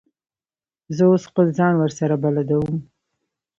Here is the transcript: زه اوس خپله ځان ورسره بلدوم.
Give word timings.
زه 0.95 1.03
اوس 1.09 1.23
خپله 1.29 1.51
ځان 1.59 1.73
ورسره 1.77 2.15
بلدوم. 2.23 2.73